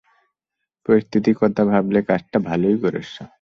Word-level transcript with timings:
পরিস্থিতির 0.85 1.35
কথা 1.41 1.61
ভাবলে 1.65 1.99
কাজটা 2.07 2.37
ভালই 2.43 2.75
করেছ। 2.83 3.13